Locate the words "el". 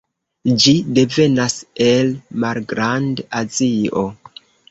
1.89-2.09